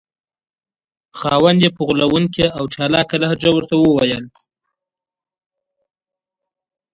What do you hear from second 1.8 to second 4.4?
غولونکې او چالاکه لهجه ورته وویل.